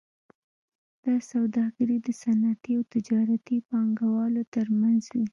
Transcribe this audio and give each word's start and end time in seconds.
دا 1.05 1.15
سوداګري 1.31 1.97
د 2.05 2.07
صنعتي 2.21 2.71
او 2.77 2.83
تجارتي 2.93 3.57
پانګوالو 3.69 4.41
ترمنځ 4.53 5.01
وي 5.13 5.25